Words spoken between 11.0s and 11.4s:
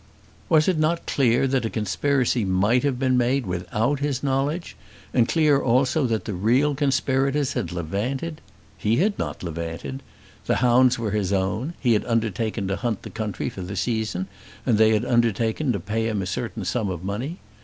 his